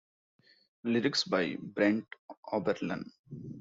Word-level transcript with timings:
Lyrics 0.83 1.25
by 1.25 1.57
Brent 1.61 2.07
Oberlin. 2.51 3.05